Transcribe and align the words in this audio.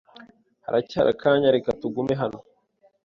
Haracyari 0.65 1.09
akanya 1.15 1.53
reka 1.55 1.69
tugume 1.81 2.13
hano? 2.21 2.39